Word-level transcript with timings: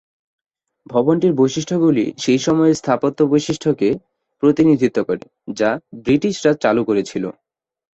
ভবনটির 0.87 1.33
বৈশিষ্ট্যগুলি 1.33 2.05
সেই 2.17 2.39
সময়ের 2.39 2.79
স্থাপত্য 2.81 3.19
বৈশিষ্ট্যকে 3.31 3.89
প্রতিনিধিত্ব 4.43 4.99
করে 5.03 5.25
যা 5.53 5.69
ব্রিটিশরা 5.97 6.51
চালু 6.63 6.81
করেছিল। 6.85 7.23